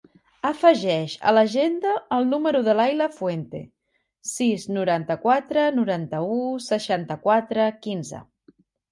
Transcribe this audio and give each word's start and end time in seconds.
Afegeix 0.49 1.15
a 1.31 1.31
l'agenda 1.37 1.89
el 2.15 2.23
número 2.29 2.61
de 2.67 2.73
l'Ayla 2.79 3.07
Fuente: 3.17 3.61
sis, 4.29 4.65
noranta-quatre, 4.77 5.65
noranta-u, 5.81 6.39
seixanta-quatre, 6.69 7.67
quinze. 7.85 8.23